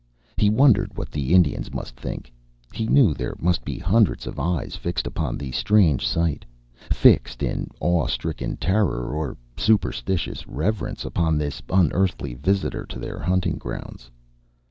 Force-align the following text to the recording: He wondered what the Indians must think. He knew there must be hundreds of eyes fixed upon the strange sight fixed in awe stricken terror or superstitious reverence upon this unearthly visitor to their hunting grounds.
He 0.35 0.49
wondered 0.49 0.97
what 0.97 1.11
the 1.11 1.31
Indians 1.31 1.71
must 1.71 1.95
think. 1.95 2.33
He 2.73 2.87
knew 2.87 3.13
there 3.13 3.35
must 3.37 3.63
be 3.63 3.77
hundreds 3.77 4.25
of 4.25 4.39
eyes 4.39 4.75
fixed 4.75 5.05
upon 5.05 5.37
the 5.37 5.51
strange 5.51 6.07
sight 6.07 6.43
fixed 6.89 7.43
in 7.43 7.69
awe 7.79 8.07
stricken 8.07 8.57
terror 8.57 9.13
or 9.13 9.37
superstitious 9.57 10.47
reverence 10.47 11.05
upon 11.05 11.37
this 11.37 11.61
unearthly 11.69 12.33
visitor 12.33 12.83
to 12.87 12.97
their 12.97 13.19
hunting 13.19 13.59
grounds. 13.59 14.09